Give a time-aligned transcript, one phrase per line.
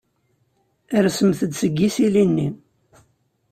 [1.03, 2.49] Rsemt-d seg yisili-nni.